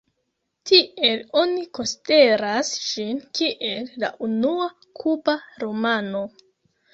[0.69, 4.67] Tiel oni konsideras ĝin kiel la unua
[5.03, 6.25] kuba romano.